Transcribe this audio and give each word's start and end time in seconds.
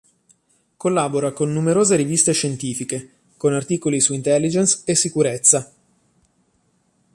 Collabora 0.77 1.31
con 1.31 1.53
numerose 1.53 1.95
riviste 1.95 2.31
scientifiche, 2.33 3.17
con 3.37 3.53
articoli 3.53 3.99
su 3.99 4.15
intelligence 4.15 4.81
e 4.85 4.95
sicurezza. 4.95 5.71